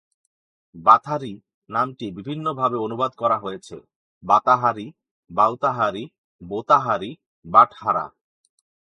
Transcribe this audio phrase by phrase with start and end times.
[0.75, 1.33] "বাথারী"
[1.69, 3.77] নামটি বিভিন্নভাবে অনুবাদ করা হয়েছে:
[4.23, 4.87] "বাতাহারি,
[5.29, 6.03] বাউতাহারি,
[6.41, 7.11] বোতাহারি,
[7.45, 8.05] বাটহারা।